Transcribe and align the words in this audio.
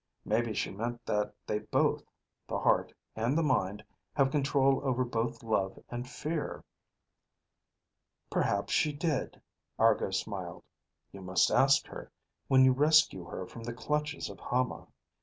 Maybe 0.25 0.51
she 0.55 0.71
meant 0.71 1.05
that 1.05 1.31
they 1.45 1.59
both, 1.59 2.03
the 2.47 2.57
heart 2.57 2.91
and 3.15 3.37
the 3.37 3.43
mind, 3.43 3.85
have 4.15 4.31
control 4.31 4.81
over 4.83 5.05
both 5.05 5.43
love 5.43 5.77
and 5.89 6.09
fear." 6.09 6.63
"Perhaps 8.31 8.73
she 8.73 8.93
did," 8.93 9.39
Argo 9.77 10.09
smiled. 10.09 10.63
"You 11.11 11.21
must 11.21 11.51
ask 11.51 11.85
her 11.85 12.11
when 12.47 12.65
you 12.65 12.71
rescue 12.71 13.25
her 13.25 13.45
from 13.45 13.63
the 13.63 13.73
clutches 13.75 14.27
of 14.27 14.39
Hama." 14.39 14.87